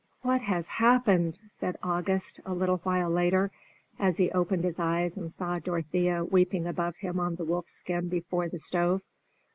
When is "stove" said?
8.57-9.03